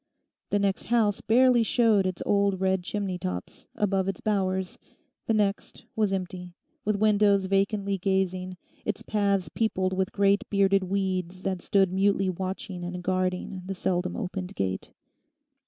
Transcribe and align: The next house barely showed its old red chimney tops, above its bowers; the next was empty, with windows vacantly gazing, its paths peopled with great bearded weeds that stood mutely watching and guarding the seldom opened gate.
The 0.49 0.57
next 0.57 0.85
house 0.85 1.21
barely 1.21 1.61
showed 1.61 2.07
its 2.07 2.23
old 2.25 2.59
red 2.59 2.81
chimney 2.81 3.19
tops, 3.19 3.69
above 3.75 4.07
its 4.07 4.19
bowers; 4.19 4.79
the 5.27 5.33
next 5.35 5.85
was 5.95 6.11
empty, 6.11 6.55
with 6.83 6.95
windows 6.95 7.45
vacantly 7.45 7.99
gazing, 7.99 8.57
its 8.83 9.03
paths 9.03 9.47
peopled 9.47 9.93
with 9.93 10.11
great 10.11 10.41
bearded 10.49 10.85
weeds 10.85 11.43
that 11.43 11.61
stood 11.61 11.93
mutely 11.93 12.31
watching 12.31 12.83
and 12.83 13.03
guarding 13.03 13.61
the 13.67 13.75
seldom 13.75 14.15
opened 14.17 14.55
gate. 14.55 14.91